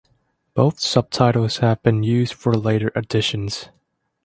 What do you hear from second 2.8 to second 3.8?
editions.